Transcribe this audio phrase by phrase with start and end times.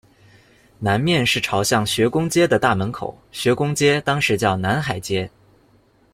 [0.79, 5.29] 南面是朝向学宫街的大门口，学宫街当时叫南海街。